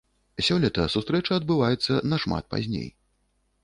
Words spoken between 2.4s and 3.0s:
пазней.